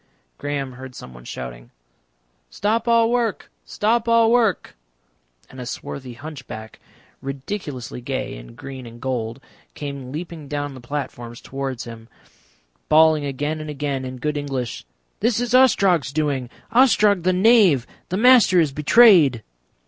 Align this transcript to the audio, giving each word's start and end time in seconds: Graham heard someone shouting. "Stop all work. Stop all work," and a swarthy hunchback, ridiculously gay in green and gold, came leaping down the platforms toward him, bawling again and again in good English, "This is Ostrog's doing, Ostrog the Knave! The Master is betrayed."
Graham 0.39 0.71
heard 0.71 0.95
someone 0.95 1.25
shouting. 1.25 1.69
"Stop 2.49 2.87
all 2.87 3.11
work. 3.11 3.51
Stop 3.65 4.07
all 4.07 4.31
work," 4.31 4.75
and 5.47 5.61
a 5.61 5.65
swarthy 5.67 6.15
hunchback, 6.15 6.79
ridiculously 7.21 8.01
gay 8.01 8.35
in 8.35 8.55
green 8.55 8.87
and 8.87 8.99
gold, 8.99 9.39
came 9.75 10.11
leaping 10.11 10.47
down 10.47 10.73
the 10.73 10.81
platforms 10.81 11.39
toward 11.39 11.83
him, 11.83 12.09
bawling 12.89 13.25
again 13.25 13.61
and 13.61 13.69
again 13.69 14.03
in 14.03 14.17
good 14.17 14.37
English, 14.37 14.85
"This 15.19 15.39
is 15.39 15.53
Ostrog's 15.53 16.11
doing, 16.11 16.49
Ostrog 16.71 17.21
the 17.21 17.31
Knave! 17.31 17.85
The 18.09 18.17
Master 18.17 18.59
is 18.59 18.71
betrayed." 18.71 19.43